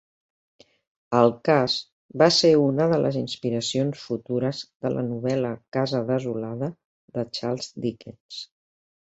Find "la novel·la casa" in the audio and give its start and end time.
4.97-6.03